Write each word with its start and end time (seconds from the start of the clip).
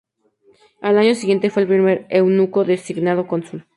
Al 0.81 0.97
año 0.97 1.13
siguiente 1.13 1.51
fue 1.51 1.61
el 1.61 1.67
primer 1.67 2.07
eunuco 2.09 2.65
designado 2.65 3.27
cónsul. 3.27 3.67